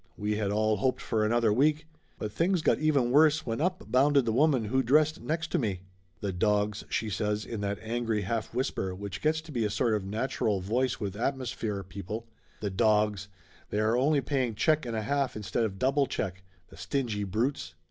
[0.17, 1.85] We had all hoped for another week.
[2.17, 5.81] But things got even worse when up bounded the woman who dressed next to me.
[6.21, 9.93] "The dogs!" she says in that angry half whisper which gets to be a sort
[9.93, 12.25] of natural voice with atmosphere 144 Laughter
[12.63, 12.89] Limited people.
[12.89, 13.27] "The dogs!
[13.69, 16.41] They are only paying check and a half instead of double check!
[16.69, 17.75] The stingy brutes!"